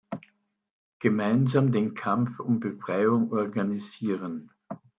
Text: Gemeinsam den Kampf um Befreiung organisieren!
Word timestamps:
Gemeinsam 0.97 1.71
den 1.71 1.93
Kampf 1.93 2.39
um 2.39 2.59
Befreiung 2.59 3.31
organisieren! 3.31 4.49